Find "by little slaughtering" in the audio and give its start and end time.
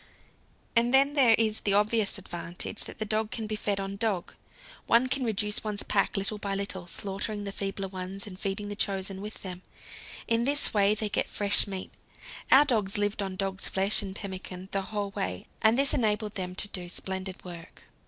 6.39-7.43